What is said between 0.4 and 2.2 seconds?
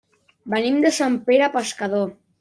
Venim de Sant Pere Pescador.